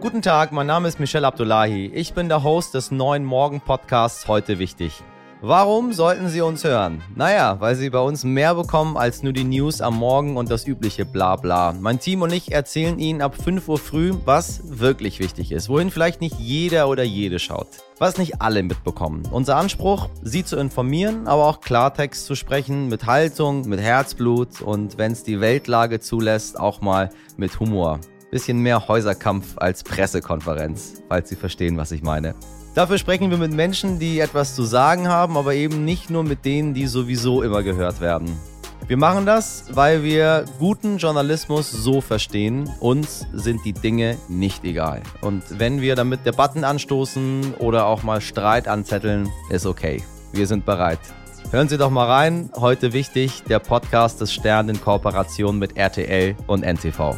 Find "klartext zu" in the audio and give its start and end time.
21.62-22.34